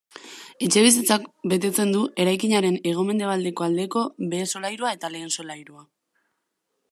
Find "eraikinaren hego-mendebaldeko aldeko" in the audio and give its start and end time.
2.23-4.05